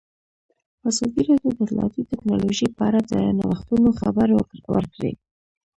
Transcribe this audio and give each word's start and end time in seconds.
ازادي 0.89 1.21
راډیو 1.29 1.49
د 1.55 1.59
اطلاعاتی 1.63 2.01
تکنالوژي 2.11 2.67
په 2.77 2.81
اړه 2.89 2.99
د 3.11 3.13
نوښتونو 3.39 3.89
خبر 3.99 4.27
ورکړی. 4.75 5.13